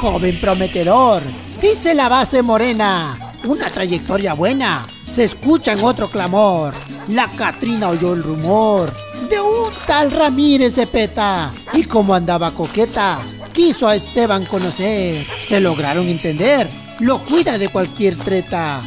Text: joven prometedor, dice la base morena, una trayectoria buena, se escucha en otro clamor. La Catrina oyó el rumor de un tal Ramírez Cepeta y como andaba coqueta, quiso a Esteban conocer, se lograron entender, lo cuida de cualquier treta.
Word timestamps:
joven 0.00 0.40
prometedor, 0.40 1.22
dice 1.60 1.94
la 1.94 2.08
base 2.08 2.40
morena, 2.40 3.18
una 3.44 3.68
trayectoria 3.68 4.32
buena, 4.32 4.86
se 5.06 5.24
escucha 5.24 5.72
en 5.72 5.84
otro 5.84 6.10
clamor. 6.10 6.72
La 7.08 7.28
Catrina 7.28 7.90
oyó 7.90 8.14
el 8.14 8.22
rumor 8.22 8.96
de 9.28 9.38
un 9.38 9.70
tal 9.86 10.10
Ramírez 10.10 10.76
Cepeta 10.76 11.52
y 11.74 11.84
como 11.84 12.14
andaba 12.14 12.52
coqueta, 12.52 13.18
quiso 13.52 13.86
a 13.86 13.94
Esteban 13.94 14.46
conocer, 14.46 15.26
se 15.46 15.60
lograron 15.60 16.08
entender, 16.08 16.66
lo 17.00 17.18
cuida 17.22 17.58
de 17.58 17.68
cualquier 17.68 18.16
treta. 18.16 18.80